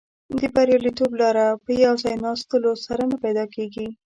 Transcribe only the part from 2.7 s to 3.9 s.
سره نه پیدا کیږي.